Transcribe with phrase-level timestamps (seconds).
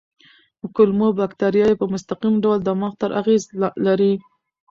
[0.75, 3.43] کولمو بکتریاوې په مستقیم ډول دماغ ته اغېز
[3.85, 4.13] لري.